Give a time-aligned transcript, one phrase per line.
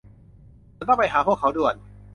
[0.75, 1.75] ฉันต้องไปหาพวกเขาด่วน